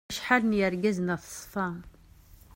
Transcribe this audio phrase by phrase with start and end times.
[0.09, 1.67] Acḥal n yergazen at ṣṣfa.